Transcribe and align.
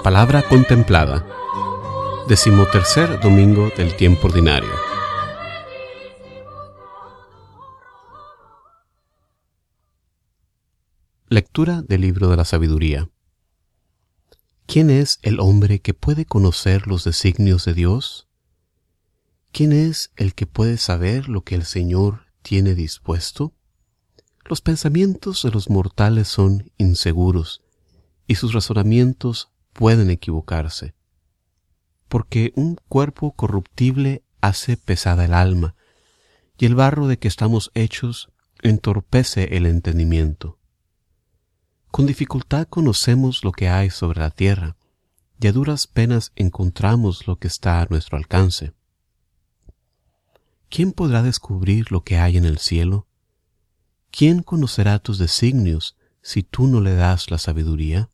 La 0.00 0.04
palabra 0.04 0.48
contemplada. 0.48 1.26
Decimotercer 2.26 3.20
domingo 3.20 3.70
del 3.76 3.94
tiempo 3.98 4.28
ordinario. 4.28 4.70
Lectura 11.28 11.82
del 11.82 12.00
libro 12.00 12.28
de 12.28 12.38
la 12.38 12.46
sabiduría. 12.46 13.10
¿Quién 14.64 14.88
es 14.88 15.18
el 15.20 15.38
hombre 15.38 15.82
que 15.82 15.92
puede 15.92 16.24
conocer 16.24 16.86
los 16.86 17.04
designios 17.04 17.66
de 17.66 17.74
Dios? 17.74 18.26
¿Quién 19.52 19.72
es 19.72 20.12
el 20.16 20.34
que 20.34 20.46
puede 20.46 20.78
saber 20.78 21.28
lo 21.28 21.42
que 21.42 21.56
el 21.56 21.66
Señor 21.66 22.24
tiene 22.40 22.74
dispuesto? 22.74 23.52
Los 24.46 24.62
pensamientos 24.62 25.42
de 25.42 25.50
los 25.50 25.68
mortales 25.68 26.26
son 26.26 26.72
inseguros 26.78 27.62
y 28.26 28.36
sus 28.36 28.54
razonamientos 28.54 29.50
pueden 29.72 30.10
equivocarse, 30.10 30.94
porque 32.08 32.52
un 32.56 32.76
cuerpo 32.88 33.32
corruptible 33.32 34.22
hace 34.40 34.76
pesada 34.76 35.24
el 35.24 35.34
alma, 35.34 35.74
y 36.58 36.66
el 36.66 36.74
barro 36.74 37.06
de 37.06 37.18
que 37.18 37.28
estamos 37.28 37.70
hechos 37.74 38.30
entorpece 38.62 39.56
el 39.56 39.66
entendimiento. 39.66 40.58
Con 41.90 42.06
dificultad 42.06 42.68
conocemos 42.68 43.42
lo 43.44 43.52
que 43.52 43.68
hay 43.68 43.90
sobre 43.90 44.20
la 44.20 44.30
tierra, 44.30 44.76
y 45.40 45.46
a 45.46 45.52
duras 45.52 45.86
penas 45.86 46.32
encontramos 46.36 47.26
lo 47.26 47.36
que 47.36 47.48
está 47.48 47.80
a 47.80 47.86
nuestro 47.86 48.18
alcance. 48.18 48.74
¿Quién 50.68 50.92
podrá 50.92 51.22
descubrir 51.22 51.90
lo 51.90 52.04
que 52.04 52.18
hay 52.18 52.36
en 52.36 52.44
el 52.44 52.58
cielo? 52.58 53.08
¿Quién 54.10 54.42
conocerá 54.42 54.98
tus 54.98 55.18
designios 55.18 55.96
si 56.22 56.42
tú 56.42 56.66
no 56.66 56.80
le 56.80 56.94
das 56.94 57.30
la 57.30 57.38
sabiduría? 57.38 58.10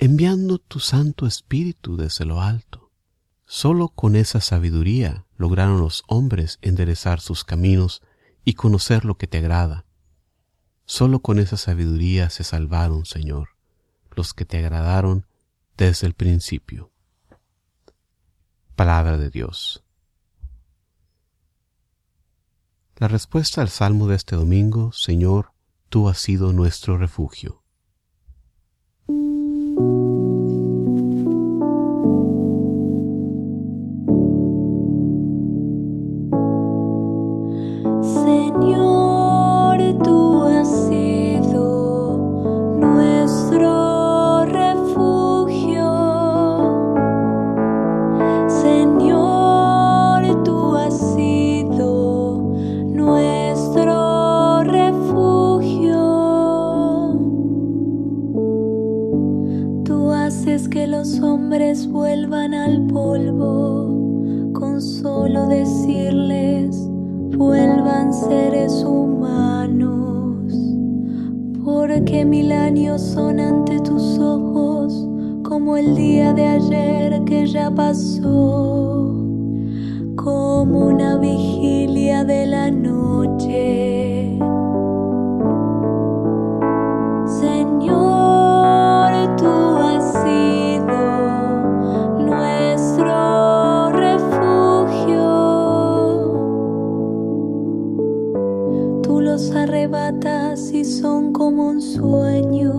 Enviando 0.00 0.58
tu 0.58 0.78
Santo 0.78 1.26
Espíritu 1.26 1.96
desde 1.96 2.24
lo 2.24 2.40
alto. 2.40 2.92
Solo 3.46 3.88
con 3.88 4.14
esa 4.14 4.40
sabiduría 4.40 5.26
lograron 5.36 5.80
los 5.80 6.04
hombres 6.06 6.60
enderezar 6.62 7.20
sus 7.20 7.42
caminos 7.42 8.02
y 8.44 8.54
conocer 8.54 9.04
lo 9.04 9.16
que 9.16 9.26
te 9.26 9.38
agrada. 9.38 9.86
Solo 10.84 11.20
con 11.20 11.40
esa 11.40 11.56
sabiduría 11.56 12.30
se 12.30 12.44
salvaron, 12.44 13.06
Señor, 13.06 13.48
los 14.14 14.34
que 14.34 14.44
te 14.44 14.58
agradaron 14.58 15.26
desde 15.76 16.06
el 16.06 16.14
principio. 16.14 16.92
Palabra 18.76 19.18
de 19.18 19.30
Dios. 19.30 19.82
La 22.96 23.08
respuesta 23.08 23.62
al 23.62 23.68
salmo 23.68 24.06
de 24.06 24.14
este 24.14 24.36
domingo, 24.36 24.92
Señor, 24.92 25.52
tú 25.88 26.08
has 26.08 26.18
sido 26.18 26.52
nuestro 26.52 26.98
refugio. 26.98 27.64
Porque 72.08 72.24
mil 72.24 72.52
años 72.52 73.02
son 73.02 73.38
ante 73.38 73.78
tus 73.80 74.18
ojos 74.18 75.06
como 75.42 75.76
el 75.76 75.94
día 75.94 76.32
de 76.32 76.46
ayer 76.46 77.22
que 77.26 77.46
ya 77.46 77.70
pasó, 77.70 79.14
como 80.16 80.86
una 80.86 81.18
vigilia 81.18 82.24
de 82.24 82.46
la 82.46 82.70
noche. 82.70 83.27
Arrebatas 99.28 100.72
y 100.72 100.84
son 100.84 101.34
como 101.34 101.68
un 101.68 101.82
sueño, 101.82 102.72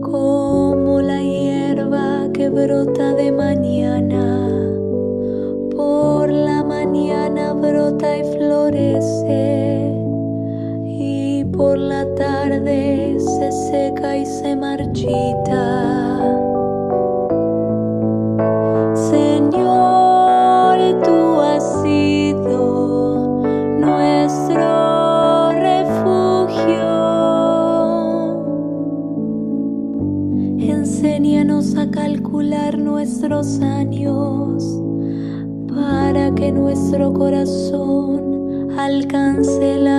como 0.00 1.00
la 1.02 1.20
hierba 1.20 2.28
que 2.32 2.48
brota 2.48 3.12
de 3.14 3.32
mañana. 3.32 4.48
Por 5.74 6.30
la 6.30 6.62
mañana 6.62 7.52
brota 7.52 8.16
y 8.16 8.22
florece 8.36 9.92
y 10.84 11.44
por 11.46 11.76
la 11.76 12.06
tarde 12.14 13.16
se 13.18 13.50
seca 13.50 14.16
y 14.16 14.24
se 14.24 14.54
marchita. 14.54 16.41
Años 33.32 34.62
para 35.74 36.34
que 36.34 36.52
nuestro 36.52 37.12
corazón 37.14 38.78
alcance 38.78 39.78
la 39.78 39.91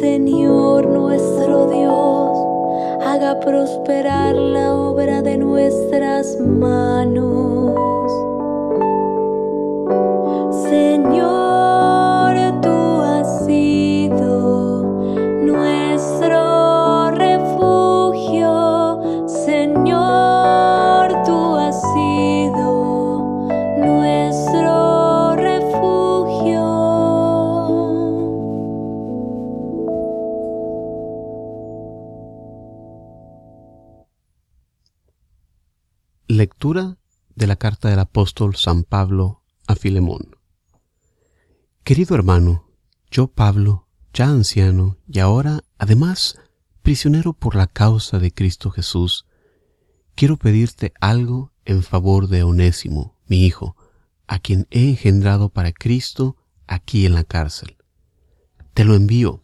Señor 0.00 0.86
nuestro 0.86 1.68
Dios 1.72 3.04
haga 3.04 3.40
prosperar 3.40 4.36
la 4.36 4.72
obra 4.72 5.22
de 5.22 5.36
nuestras 5.36 6.38
manos. 6.38 7.97
Lectura 36.38 36.98
de 37.34 37.48
la 37.48 37.56
carta 37.56 37.88
del 37.90 37.98
apóstol 37.98 38.54
San 38.54 38.84
Pablo 38.84 39.42
a 39.66 39.74
Filemón. 39.74 40.36
Querido 41.82 42.14
hermano, 42.14 42.70
yo 43.10 43.26
Pablo, 43.26 43.88
ya 44.14 44.26
anciano 44.26 44.98
y 45.08 45.18
ahora, 45.18 45.64
además, 45.78 46.38
prisionero 46.82 47.32
por 47.32 47.56
la 47.56 47.66
causa 47.66 48.20
de 48.20 48.30
Cristo 48.30 48.70
Jesús, 48.70 49.26
quiero 50.14 50.36
pedirte 50.36 50.92
algo 51.00 51.50
en 51.64 51.82
favor 51.82 52.28
de 52.28 52.44
Onésimo, 52.44 53.16
mi 53.26 53.44
hijo, 53.44 53.76
a 54.28 54.38
quien 54.38 54.68
he 54.70 54.90
engendrado 54.90 55.48
para 55.48 55.72
Cristo 55.72 56.36
aquí 56.68 57.04
en 57.04 57.14
la 57.14 57.24
cárcel. 57.24 57.78
Te 58.74 58.84
lo 58.84 58.94
envío. 58.94 59.42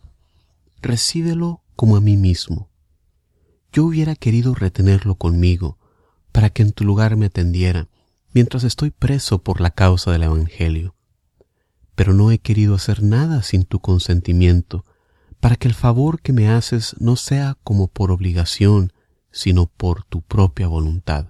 Recíbelo 0.80 1.64
como 1.74 1.96
a 1.96 2.00
mí 2.00 2.16
mismo. 2.16 2.70
Yo 3.72 3.84
hubiera 3.84 4.14
querido 4.14 4.54
retenerlo 4.54 5.16
conmigo, 5.16 5.76
para 6.34 6.50
que 6.50 6.64
en 6.64 6.72
tu 6.72 6.82
lugar 6.82 7.14
me 7.14 7.26
atendiera, 7.26 7.86
mientras 8.32 8.64
estoy 8.64 8.90
preso 8.90 9.44
por 9.44 9.60
la 9.60 9.70
causa 9.70 10.10
del 10.10 10.24
Evangelio. 10.24 10.96
Pero 11.94 12.12
no 12.12 12.32
he 12.32 12.40
querido 12.40 12.74
hacer 12.74 13.04
nada 13.04 13.44
sin 13.44 13.64
tu 13.64 13.78
consentimiento, 13.78 14.84
para 15.38 15.54
que 15.54 15.68
el 15.68 15.74
favor 15.74 16.20
que 16.20 16.32
me 16.32 16.48
haces 16.48 16.96
no 16.98 17.14
sea 17.14 17.56
como 17.62 17.86
por 17.86 18.10
obligación, 18.10 18.92
sino 19.30 19.66
por 19.66 20.02
tu 20.02 20.22
propia 20.22 20.66
voluntad. 20.66 21.28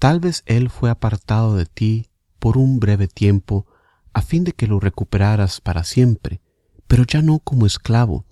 Tal 0.00 0.18
vez 0.18 0.42
Él 0.46 0.68
fue 0.68 0.90
apartado 0.90 1.54
de 1.54 1.66
ti 1.66 2.10
por 2.40 2.58
un 2.58 2.80
breve 2.80 3.06
tiempo, 3.06 3.64
a 4.12 4.22
fin 4.22 4.42
de 4.42 4.54
que 4.54 4.66
lo 4.66 4.80
recuperaras 4.80 5.60
para 5.60 5.84
siempre, 5.84 6.40
pero 6.88 7.04
ya 7.04 7.22
no 7.22 7.38
como 7.38 7.64
esclavo, 7.64 8.26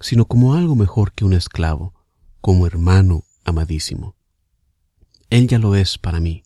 sino 0.00 0.24
como 0.24 0.54
algo 0.54 0.74
mejor 0.74 1.12
que 1.12 1.26
un 1.26 1.34
esclavo, 1.34 1.92
como 2.40 2.66
hermano 2.66 3.24
amadísimo. 3.44 4.13
Él 5.30 5.48
ya 5.48 5.58
lo 5.58 5.74
es 5.74 5.98
para 5.98 6.20
mí. 6.20 6.44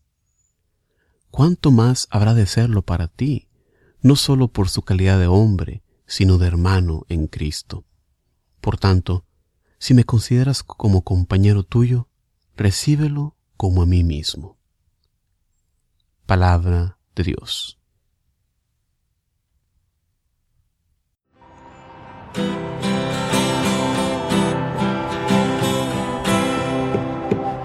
¿Cuánto 1.30 1.70
más 1.70 2.08
habrá 2.10 2.34
de 2.34 2.46
serlo 2.46 2.82
para 2.82 3.08
ti, 3.08 3.48
no 4.00 4.16
solo 4.16 4.48
por 4.48 4.68
su 4.68 4.82
calidad 4.82 5.18
de 5.18 5.26
hombre, 5.26 5.82
sino 6.06 6.38
de 6.38 6.46
hermano 6.46 7.04
en 7.08 7.26
Cristo? 7.26 7.84
Por 8.60 8.78
tanto, 8.78 9.24
si 9.78 9.94
me 9.94 10.04
consideras 10.04 10.62
como 10.62 11.02
compañero 11.02 11.62
tuyo, 11.62 12.08
recíbelo 12.56 13.36
como 13.56 13.82
a 13.82 13.86
mí 13.86 14.02
mismo. 14.02 14.58
Palabra 16.26 16.98
de 17.14 17.24
Dios. 17.24 17.78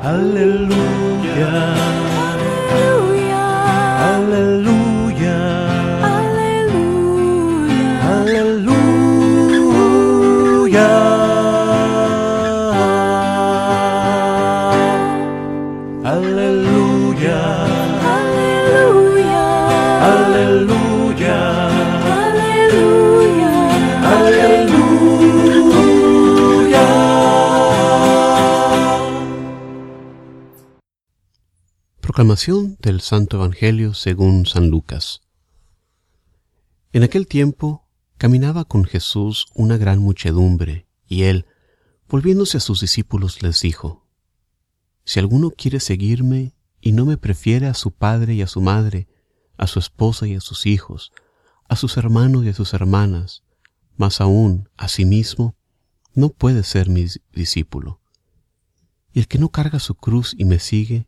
Aleluya. 0.02 0.83
Proclamación 32.14 32.78
del 32.80 33.02
Santo 33.02 33.38
Evangelio 33.38 33.96
según 33.96 34.46
San 34.46 34.70
Lucas. 34.70 35.24
En 36.92 37.02
aquel 37.02 37.26
tiempo 37.26 37.88
caminaba 38.20 38.66
con 38.66 38.86
Jesús 38.86 39.48
una 39.56 39.78
gran 39.78 39.98
muchedumbre, 39.98 40.86
y 41.08 41.24
él, 41.24 41.48
volviéndose 42.08 42.58
a 42.58 42.60
sus 42.60 42.82
discípulos, 42.82 43.42
les 43.42 43.62
dijo, 43.62 44.06
Si 45.06 45.18
alguno 45.18 45.50
quiere 45.50 45.80
seguirme 45.80 46.54
y 46.80 46.92
no 46.92 47.08
me 47.08 47.18
prefiere 47.18 47.66
a 47.66 47.74
su 47.74 47.90
padre 47.90 48.36
y 48.36 48.44
a 48.44 48.48
su 48.48 48.62
madre, 48.62 49.08
a 49.58 49.66
su 49.66 49.80
esposa 49.80 50.28
y 50.28 50.36
a 50.36 50.40
sus 50.40 50.68
hijos, 50.68 51.14
a 51.68 51.76
sus 51.76 51.98
hermanos 51.98 52.46
y 52.46 52.50
a 52.50 52.54
sus 52.54 52.76
hermanas, 52.76 53.42
más 53.98 54.22
aún 54.22 54.70
a 54.78 54.88
sí 54.88 55.04
mismo, 55.04 55.56
no 56.14 56.30
puede 56.30 56.62
ser 56.62 56.90
mi 56.90 57.08
discípulo. 57.34 58.02
Y 59.14 59.20
el 59.20 59.28
que 59.28 59.40
no 59.40 59.50
carga 59.50 59.80
su 59.80 59.96
cruz 59.96 60.36
y 60.38 60.46
me 60.46 60.60
sigue, 60.60 61.08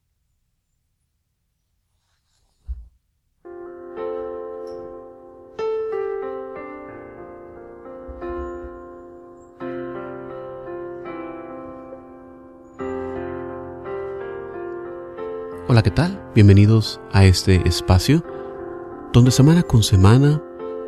Hola, 15.71 15.83
¿qué 15.83 15.91
tal? 15.91 16.21
Bienvenidos 16.35 16.99
a 17.13 17.23
este 17.23 17.65
espacio 17.65 18.25
donde 19.13 19.31
semana 19.31 19.63
con 19.63 19.83
semana 19.83 20.43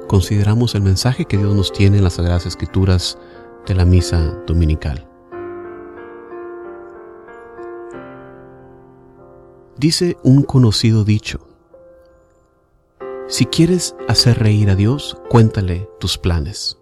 consideramos 0.09 0.75
el 0.75 0.81
mensaje 0.81 1.23
que 1.23 1.37
Dios 1.37 1.55
nos 1.55 1.71
tiene 1.71 1.99
en 1.99 2.03
las 2.03 2.15
Sagradas 2.15 2.45
Escrituras 2.45 3.17
de 3.65 3.75
la 3.75 3.85
Misa 3.85 4.37
Dominical. 4.45 5.07
Dice 9.77 10.17
un 10.21 10.43
conocido 10.43 11.05
dicho, 11.05 11.47
si 13.29 13.45
quieres 13.45 13.95
hacer 14.09 14.39
reír 14.39 14.69
a 14.69 14.75
Dios, 14.75 15.17
cuéntale 15.29 15.89
tus 16.01 16.17
planes. 16.17 16.77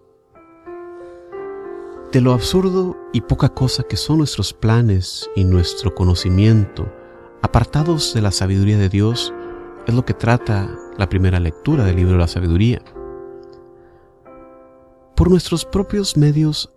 De 2.11 2.19
lo 2.19 2.33
absurdo 2.33 2.97
y 3.13 3.21
poca 3.21 3.49
cosa 3.49 3.83
que 3.83 3.95
son 3.95 4.17
nuestros 4.17 4.53
planes 4.53 5.29
y 5.35 5.43
nuestro 5.43 5.93
conocimiento, 5.93 6.91
apartados 7.41 8.13
de 8.13 8.21
la 8.21 8.31
sabiduría 8.31 8.77
de 8.77 8.89
Dios, 8.89 9.33
es 9.87 9.93
lo 9.93 10.05
que 10.05 10.13
trata 10.13 10.69
la 10.97 11.09
primera 11.09 11.39
lectura 11.39 11.83
del 11.83 11.95
libro 11.95 12.13
de 12.13 12.19
la 12.19 12.27
sabiduría. 12.27 12.81
Por 15.15 15.29
nuestros 15.29 15.65
propios 15.65 16.17
medios, 16.17 16.71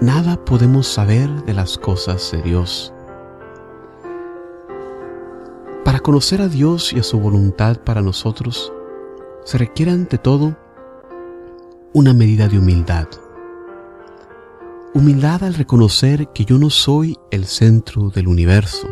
nada 0.00 0.44
podemos 0.44 0.86
saber 0.86 1.28
de 1.44 1.54
las 1.54 1.78
cosas 1.78 2.30
de 2.32 2.42
Dios. 2.42 2.92
Para 5.84 6.00
conocer 6.00 6.42
a 6.42 6.48
Dios 6.48 6.92
y 6.92 6.98
a 6.98 7.02
su 7.02 7.18
voluntad 7.18 7.78
para 7.78 8.02
nosotros, 8.02 8.72
se 9.44 9.56
requiere 9.56 9.92
ante 9.92 10.18
todo 10.18 10.56
una 11.94 12.12
medida 12.12 12.48
de 12.48 12.58
humildad. 12.58 13.08
Humildad 14.94 15.44
al 15.44 15.54
reconocer 15.54 16.28
que 16.34 16.44
yo 16.44 16.58
no 16.58 16.70
soy 16.70 17.16
el 17.30 17.46
centro 17.46 18.10
del 18.10 18.28
universo, 18.28 18.88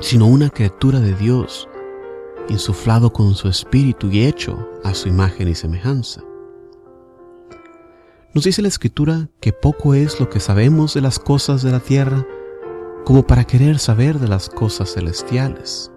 sino 0.00 0.26
una 0.26 0.50
criatura 0.50 0.98
de 0.98 1.14
Dios, 1.14 1.68
insuflado 2.48 3.12
con 3.12 3.34
su 3.34 3.48
espíritu 3.48 4.08
y 4.08 4.24
hecho 4.24 4.68
a 4.82 4.94
su 4.94 5.08
imagen 5.08 5.48
y 5.48 5.54
semejanza. 5.54 6.22
Nos 8.32 8.44
dice 8.44 8.62
la 8.62 8.68
Escritura 8.68 9.28
que 9.40 9.52
poco 9.52 9.94
es 9.94 10.20
lo 10.20 10.30
que 10.30 10.40
sabemos 10.40 10.94
de 10.94 11.00
las 11.00 11.18
cosas 11.18 11.62
de 11.62 11.72
la 11.72 11.80
tierra 11.80 12.26
como 13.04 13.26
para 13.26 13.44
querer 13.44 13.78
saber 13.78 14.18
de 14.18 14.28
las 14.28 14.48
cosas 14.48 14.94
celestiales. 14.94 15.92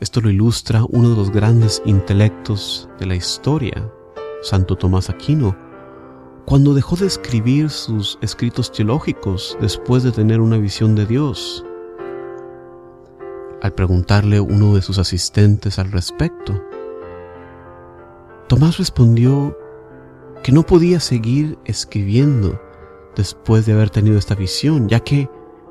Esto 0.00 0.20
lo 0.20 0.28
ilustra 0.28 0.84
uno 0.90 1.10
de 1.10 1.16
los 1.16 1.30
grandes 1.30 1.82
intelectos 1.86 2.88
de 2.98 3.06
la 3.06 3.14
historia, 3.14 3.90
Santo 4.42 4.76
Tomás 4.76 5.08
Aquino, 5.08 5.56
cuando 6.46 6.74
dejó 6.74 6.94
de 6.94 7.06
escribir 7.06 7.70
sus 7.70 8.18
escritos 8.22 8.70
teológicos 8.70 9.58
después 9.60 10.04
de 10.04 10.12
tener 10.12 10.40
una 10.40 10.56
visión 10.56 10.94
de 10.94 11.04
Dios. 11.04 11.64
al 13.62 13.72
preguntarle 13.72 14.38
uno 14.38 14.76
de 14.76 14.82
sus 14.82 14.98
asistentes 14.98 15.80
al 15.80 15.90
respecto. 15.90 16.62
Tomás 18.48 18.76
respondió 18.76 19.58
que 20.44 20.52
no 20.52 20.62
podía 20.62 21.00
seguir 21.00 21.58
escribiendo 21.64 22.60
después 23.16 23.66
de 23.66 23.72
haber 23.72 23.90
tenido 23.90 24.18
esta 24.18 24.36
visión, 24.36 24.88
ya 24.88 25.00
que 25.00 25.28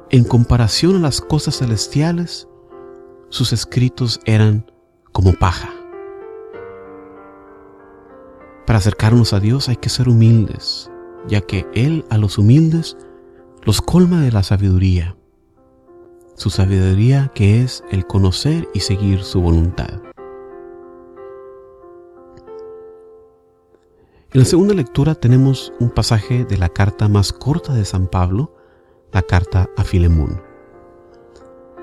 en 0.10 0.26
comparación 0.26 0.98
a 0.98 1.00
las 1.00 1.22
cosas 1.22 1.60
celestiales, 1.60 2.50
sus 3.30 3.54
escritos 3.54 4.20
eran 4.26 4.70
como 5.14 5.32
paja. 5.34 5.85
Para 8.76 8.82
acercarnos 8.82 9.32
a 9.32 9.40
Dios 9.40 9.70
hay 9.70 9.78
que 9.78 9.88
ser 9.88 10.10
humildes, 10.10 10.92
ya 11.30 11.40
que 11.40 11.66
Él 11.74 12.04
a 12.10 12.18
los 12.18 12.38
humildes 12.38 12.98
los 13.64 13.82
colma 13.82 14.20
de 14.20 14.34
la 14.34 14.44
sabiduría, 14.44 15.16
su 16.34 16.50
sabiduría 16.50 17.32
que 17.34 17.62
es 17.62 17.86
el 17.90 18.06
conocer 18.06 18.68
y 18.74 18.82
seguir 18.82 19.24
su 19.24 19.40
voluntad. 19.40 20.02
En 24.34 24.42
la 24.42 24.44
segunda 24.44 24.74
lectura 24.74 25.16
tenemos 25.16 25.72
un 25.80 25.90
pasaje 25.90 26.44
de 26.44 26.58
la 26.58 26.68
carta 26.68 27.08
más 27.08 27.32
corta 27.32 27.74
de 27.74 27.86
San 27.86 28.08
Pablo, 28.08 28.58
la 29.14 29.22
carta 29.22 29.70
a 29.78 29.86
Filemón. 29.86 30.42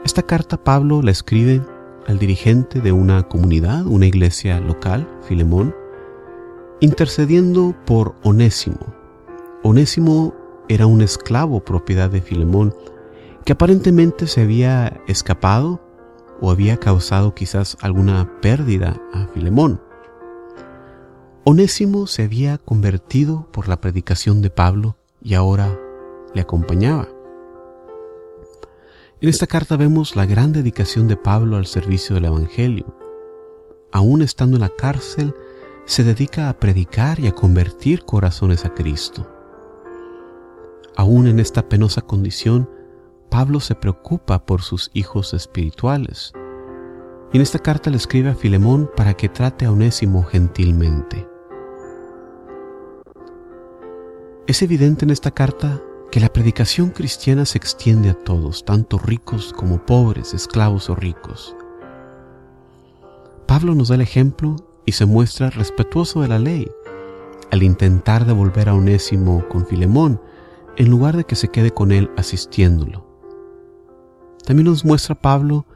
Esta 0.05 0.25
carta 0.25 0.63
Pablo 0.63 1.01
la 1.01 1.13
escribe 1.13 1.63
al 2.07 2.19
dirigente 2.19 2.83
de 2.83 2.93
una 2.93 3.23
comunidad, 3.29 3.87
una 3.87 4.05
iglesia 4.05 4.61
local, 4.61 5.09
Filemón, 5.23 5.75
intercediendo 6.83 7.77
por 7.87 8.17
Onésimo. 8.25 8.93
Onésimo 9.63 10.35
era 10.69 10.87
un 10.87 11.01
esclavo 11.01 11.65
propiedad 11.65 12.11
de 12.11 12.21
Filemón 12.21 12.75
que 13.45 13.53
aparentemente 13.53 14.27
se 14.27 14.43
había 14.43 15.01
escapado 15.07 15.81
o 16.41 16.51
había 16.51 16.79
causado 16.79 17.37
quizás 17.37 17.77
alguna 17.83 18.41
pérdida 18.41 19.01
a 19.13 19.29
Filemón. 19.29 19.81
Onésimo 21.45 22.09
se 22.09 22.25
había 22.25 22.59
convertido 22.59 23.47
por 23.53 23.69
la 23.69 23.81
predicación 23.81 24.43
de 24.43 24.51
Pablo 24.51 24.97
y 25.23 25.35
ahora 25.35 25.79
le 26.35 26.41
acompañaba. 26.41 27.09
En 29.21 29.29
esta 29.29 29.47
carta 29.47 29.77
vemos 29.77 30.17
la 30.17 30.27
gran 30.27 30.53
dedicación 30.53 31.07
de 31.07 31.17
Pablo 31.17 31.59
al 31.59 31.67
servicio 31.67 32.17
del 32.17 32.25
Evangelio. 32.25 32.97
Aún 33.93 34.21
estando 34.21 34.57
en 34.57 34.63
la 34.63 34.71
cárcel, 34.71 35.33
se 35.85 36.05
dedica 36.05 36.49
a 36.49 36.59
predicar 36.59 37.19
y 37.21 37.27
a 37.27 37.33
convertir 37.33 38.05
corazones 38.05 38.65
a 38.65 38.73
Cristo. 38.75 39.29
Aún 40.97 41.27
en 41.27 41.41
esta 41.41 41.69
penosa 41.69 42.03
condición, 42.03 42.69
Pablo 43.31 43.61
se 43.61 43.75
preocupa 43.75 44.45
por 44.45 44.63
sus 44.63 44.91
hijos 44.93 45.35
espirituales. 45.35 46.33
Y 47.33 47.37
en 47.37 47.43
esta 47.43 47.59
carta 47.59 47.91
le 47.91 47.97
escribe 47.97 48.31
a 48.31 48.35
Filemón 48.35 48.91
para 48.95 49.15
que 49.15 49.29
trate 49.29 49.65
a 49.65 49.73
Onésimo 49.73 50.23
gentilmente. 50.23 51.27
Es 54.47 54.61
evidente 54.61 55.05
en 55.07 55.11
esta 55.11 55.31
carta 55.31 55.81
que 56.11 56.21
la 56.21 56.31
predicación 56.31 56.91
cristiana 56.91 57.47
se 57.47 57.57
extiende 57.57 58.11
a 58.11 58.15
todos, 58.15 58.67
tanto 58.67 58.99
ricos 58.99 59.55
como 59.55 59.87
pobres, 59.87 60.35
esclavos 60.35 60.91
o 60.91 60.95
ricos. 60.95 61.57
Pablo 63.47 63.75
nos 63.75 63.89
da 63.89 63.95
el 63.95 64.03
ejemplo 64.03 64.57
y 64.85 64.93
se 64.93 65.07
muestra 65.07 65.51
respetuoso 65.51 66.21
de 66.23 66.29
la 66.29 66.39
ley 66.39 66.71
al 67.51 67.63
intentar 67.63 68.25
devolver 68.25 68.69
a 68.69 68.75
Onésimo 68.75 69.47
con 69.49 69.67
Filemón 69.67 70.21
en 70.77 70.91
lugar 70.91 71.17
de 71.17 71.25
que 71.25 71.37
se 71.37 71.49
quede 71.49 71.71
con 71.71 71.93
él 71.93 72.11
asistiéndolo. 72.17 73.07
También 74.45 74.67
nos 74.67 74.85
muestra 74.85 75.15
Pablo 75.15 75.67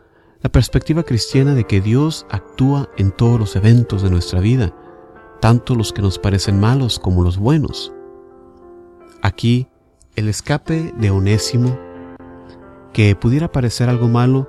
la 0.41 0.51
perspectiva 0.51 1.03
cristiana 1.03 1.55
de 1.55 1.65
que 1.65 1.81
Dios 1.81 2.27
actúa 2.31 2.89
en 2.97 3.11
todos 3.13 3.39
los 3.39 3.57
eventos 3.57 4.03
de 4.03 4.11
nuestra 4.11 4.41
vida, 4.41 4.75
tanto 5.41 5.75
los 5.75 5.93
que 5.93 6.03
nos 6.03 6.19
parecen 6.19 6.59
malos 6.59 6.99
como 6.99 7.23
los 7.23 7.39
buenos. 7.39 7.93
Aquí, 9.23 9.69
el 10.15 10.29
escape 10.29 10.95
de 10.99 11.11
Onésimo, 11.11 11.79
que 12.93 13.15
pudiera 13.15 13.53
parecer 13.53 13.89
algo 13.89 14.09
malo, 14.09 14.49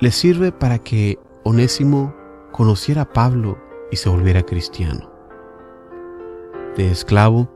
le 0.00 0.12
sirve 0.12 0.52
para 0.52 0.78
que 0.78 1.18
Onésimo 1.42 2.14
conociera 2.52 3.02
a 3.02 3.12
Pablo 3.12 3.58
y 3.90 3.96
se 3.96 4.08
volviera 4.08 4.42
cristiano. 4.42 5.10
De 6.76 6.90
esclavo, 6.90 7.48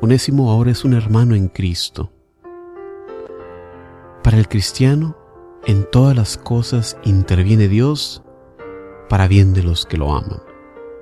Onésimo 0.00 0.50
ahora 0.50 0.70
es 0.70 0.84
un 0.84 0.94
hermano 0.94 1.34
en 1.34 1.48
Cristo. 1.48 2.12
Para 4.22 4.38
el 4.38 4.48
cristiano, 4.48 5.16
en 5.66 5.88
todas 5.90 6.14
las 6.14 6.36
cosas 6.36 6.96
interviene 7.04 7.68
Dios 7.68 8.22
para 9.08 9.28
bien 9.28 9.54
de 9.54 9.62
los 9.62 9.86
que 9.86 9.96
lo 9.96 10.12
aman, 10.12 10.42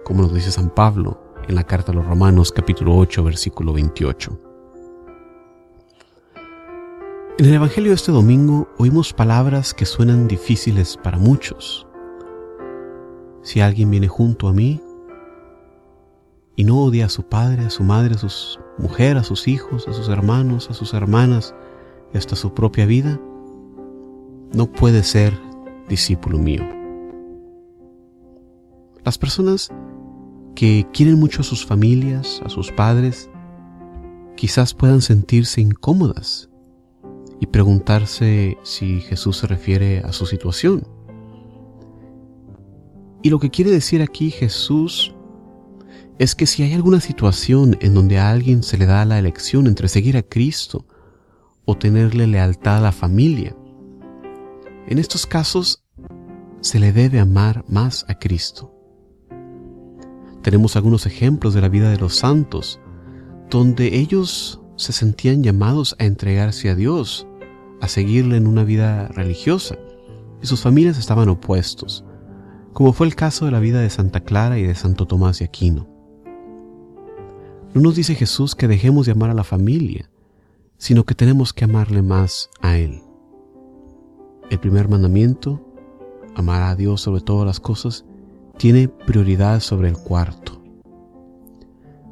como 0.04 0.23
nos 0.23 0.35
dice 0.35 0.52
San 0.52 0.71
Pablo 0.71 1.21
en 1.49 1.54
la 1.54 1.64
carta 1.64 1.92
a 1.92 1.95
los 1.95 2.07
Romanos 2.07 2.52
capítulo 2.52 2.97
8 2.97 3.25
versículo 3.25 3.73
28. 3.73 4.38
En 7.38 7.47
el 7.47 7.54
Evangelio 7.54 7.90
de 7.90 7.97
este 7.97 8.12
domingo 8.12 8.69
oímos 8.78 9.12
palabras 9.12 9.75
que 9.75 9.87
suenan 9.87 10.28
difíciles 10.28 10.97
para 11.02 11.19
muchos. 11.19 11.87
Si 13.42 13.61
alguien 13.61 13.90
viene 13.90 14.08
junto 14.08 14.49
a 14.49 14.52
mí 14.52 14.80
y 16.56 16.64
no 16.64 16.78
odia 16.82 17.06
a 17.06 17.08
su 17.08 17.25
padre, 17.25 17.66
a 17.66 17.70
su 17.70 17.82
madre, 17.82 18.14
a 18.14 18.18
su 18.18 18.58
mujer, 18.78 19.16
a 19.16 19.25
sus 19.25 19.49
hijos, 19.49 19.88
a 19.88 19.92
sus 19.92 20.08
hermanos, 20.08 20.70
a 20.70 20.75
sus 20.75 20.94
hermanas 20.94 21.54
hasta 22.14 22.37
su 22.37 22.52
propia 22.52 22.87
vida, 22.87 23.20
no 24.52 24.70
puede 24.70 25.02
ser 25.02 25.38
discípulo 25.88 26.38
mío. 26.38 26.62
Las 29.04 29.18
personas 29.18 29.70
que 30.54 30.87
quieren 30.92 31.18
mucho 31.18 31.40
a 31.40 31.44
sus 31.44 31.64
familias, 31.64 32.42
a 32.44 32.49
sus 32.49 32.70
padres, 32.70 33.30
quizás 34.37 34.75
puedan 34.75 35.00
sentirse 35.00 35.61
incómodas 35.61 36.50
y 37.40 37.46
preguntarse 37.46 38.58
si 38.62 39.00
Jesús 39.00 39.38
se 39.38 39.46
refiere 39.46 40.00
a 40.00 40.12
su 40.12 40.26
situación. 40.26 40.87
Y 43.23 43.31
lo 43.31 43.38
que 43.38 43.50
quiere 43.50 43.71
decir 43.71 44.02
aquí 44.02 44.31
Jesús 44.31 45.14
es 46.19 46.35
que 46.35 46.47
si 46.47 46.64
hay 46.64 46.75
alguna 46.75 47.00
situación 47.00 47.76
en 47.81 47.95
donde 47.95 48.19
a 48.19 48.31
alguien 48.31 48.62
se 48.62 48.76
le 48.76 48.87
da 48.87 49.05
la 49.05 49.19
elección 49.19 49.67
entre 49.69 49.88
seguir 49.88 50.17
a 50.17 50.23
Cristo 50.23 50.87
o 51.64 51.76
tenerle 51.76 52.26
lealtad 52.26 52.79
a 52.79 52.81
la 52.81 52.93
familia, 52.93 53.57
en 54.88 54.99
estos 54.99 55.26
casos 55.26 55.85
se 56.61 56.81
le 56.81 56.93
debe 56.93 57.21
amar 57.21 57.64
más 57.69 58.05
a 58.09 58.19
Cristo. 58.19 58.75
Tenemos 60.43 60.75
algunos 60.75 61.07
ejemplos 61.07 61.55
de 61.55 61.61
la 61.61 61.69
vida 61.69 61.91
de 61.91 61.99
los 61.99 62.17
santos, 62.17 62.81
donde 63.49 63.99
ellos 63.99 64.61
se 64.76 64.93
sentían 64.93 65.45
llamados 65.45 65.95
a 66.00 66.05
entregarse 66.05 66.69
a 66.69 66.75
Dios, 66.75 67.29
a 67.81 67.87
seguirle 67.87 68.37
en 68.37 68.49
una 68.49 68.64
vida 68.64 69.07
religiosa, 69.09 69.76
y 70.43 70.47
sus 70.47 70.61
familias 70.61 70.99
estaban 70.99 71.29
opuestos, 71.29 72.05
como 72.73 72.93
fue 72.93 73.07
el 73.07 73.14
caso 73.14 73.45
de 73.45 73.50
la 73.50 73.61
vida 73.61 73.81
de 73.81 73.91
Santa 73.91 74.21
Clara 74.21 74.59
y 74.59 74.62
de 74.62 74.75
Santo 74.75 75.07
Tomás 75.07 75.38
de 75.38 75.45
Aquino. 75.45 75.87
No 77.75 77.81
nos 77.81 77.95
dice 77.95 78.14
Jesús 78.14 78.55
que 78.55 78.69
dejemos 78.69 79.07
de 79.07 79.12
amar 79.12 79.31
a 79.31 79.35
la 79.35 79.45
familia, 79.45 80.11
sino 80.76 81.05
que 81.05 81.14
tenemos 81.14 81.52
que 81.52 81.64
amarle 81.64 82.02
más 82.02 82.50
a 82.61 82.76
Él. 82.76 83.02
El 84.50 84.59
primer 84.59 84.88
mandamiento, 84.88 85.61
amar 86.35 86.62
a 86.62 86.75
Dios 86.75 87.00
sobre 87.00 87.21
todas 87.21 87.47
las 87.47 87.61
cosas, 87.61 88.05
tiene 88.59 88.88
prioridad 88.88 89.61
sobre 89.61 89.88
el 89.88 89.97
cuarto. 89.97 90.62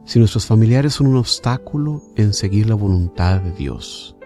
Si 0.05 0.19
nuestros 0.19 0.47
familiares 0.47 0.95
son 0.95 1.09
un 1.09 1.17
obstáculo 1.17 2.02
en 2.17 2.33
seguir 2.33 2.69
la 2.69 2.75
voluntad 2.75 3.40
de 3.40 3.52
Dios, 3.52 4.17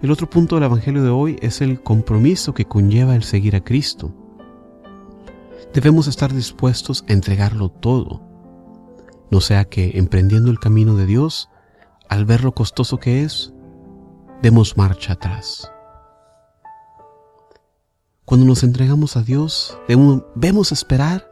el 0.00 0.10
otro 0.12 0.30
punto 0.30 0.54
del 0.54 0.64
Evangelio 0.64 1.02
de 1.02 1.10
hoy 1.10 1.38
es 1.42 1.60
el 1.60 1.82
compromiso 1.82 2.54
que 2.54 2.66
conlleva 2.66 3.16
el 3.16 3.24
seguir 3.24 3.56
a 3.56 3.64
Cristo. 3.64 4.12
Debemos 5.74 6.06
estar 6.06 6.32
dispuestos 6.32 7.04
a 7.08 7.12
entregarlo 7.12 7.68
todo, 7.68 8.22
no 9.30 9.40
sea 9.40 9.64
que 9.64 9.98
emprendiendo 9.98 10.50
el 10.50 10.60
camino 10.60 10.94
de 10.94 11.06
Dios, 11.06 11.50
al 12.08 12.24
ver 12.24 12.44
lo 12.44 12.52
costoso 12.52 12.98
que 12.98 13.24
es, 13.24 13.52
demos 14.40 14.76
marcha 14.76 15.14
atrás. 15.14 15.70
Cuando 18.24 18.46
nos 18.46 18.62
entregamos 18.62 19.16
a 19.16 19.22
Dios, 19.22 19.76
debemos 19.88 20.70
esperar 20.70 21.28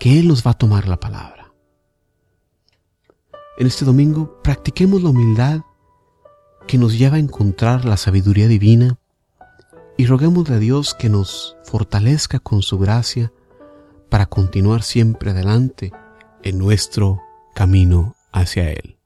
que 0.00 0.18
Él 0.18 0.28
nos 0.28 0.46
va 0.46 0.52
a 0.52 0.58
tomar 0.58 0.88
la 0.88 0.98
palabra. 0.98 1.52
En 3.58 3.66
este 3.66 3.84
domingo 3.84 4.40
practiquemos 4.42 5.02
la 5.02 5.10
humildad 5.10 5.60
que 6.68 6.78
nos 6.78 6.96
lleva 6.96 7.16
a 7.16 7.20
encontrar 7.20 7.86
la 7.86 7.96
sabiduría 7.96 8.46
divina 8.46 8.98
y 9.96 10.06
roguémosle 10.06 10.56
a 10.56 10.58
Dios 10.58 10.94
que 10.94 11.08
nos 11.08 11.56
fortalezca 11.64 12.38
con 12.38 12.62
su 12.62 12.78
gracia 12.78 13.32
para 14.10 14.26
continuar 14.26 14.82
siempre 14.82 15.32
adelante 15.32 15.92
en 16.44 16.58
nuestro 16.58 17.20
camino 17.54 18.14
hacia 18.32 18.70
Él. 18.70 18.96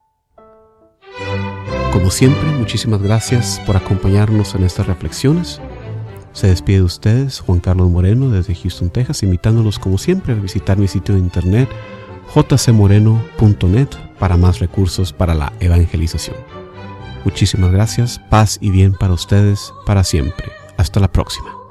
Como 1.93 2.11
siempre, 2.11 2.51
muchísimas 2.51 3.01
gracias 3.01 3.61
por 3.65 3.77
acompañarnos 3.77 4.55
en 4.55 4.65
estas 4.65 4.87
reflexiones. 4.89 5.61
Se 6.33 6.49
despide 6.49 6.79
de 6.79 6.85
ustedes 6.85 7.41
Juan 7.41 7.61
Carlos 7.61 7.91
Moreno 7.91 8.29
desde 8.29 8.55
Houston, 8.55 8.91
Texas, 8.91 9.23
invitándolos 9.23 9.79
como 9.79 9.99
siempre 9.99 10.33
a 10.33 10.37
visitar 10.37 10.79
mi 10.79 10.89
sitio 10.89 11.15
de 11.15 11.21
internet 11.21 11.69
jcmoreno.net 12.35 13.89
para 14.19 14.37
más 14.37 14.59
recursos 14.59 15.13
para 15.13 15.35
la 15.35 15.53
evangelización. 15.61 16.62
Muchísimas 17.25 17.71
gracias, 17.73 18.21
paz 18.31 18.59
y 18.61 18.71
bien 18.71 18.95
para 18.95 19.15
ustedes 19.15 19.73
para 19.87 20.05
siempre. 20.05 20.51
Hasta 20.77 21.01
la 21.01 21.11
próxima. 21.11 21.62